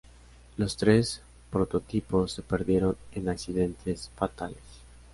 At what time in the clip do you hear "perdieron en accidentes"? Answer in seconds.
2.41-4.09